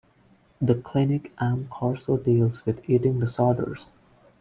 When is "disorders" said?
3.19-3.91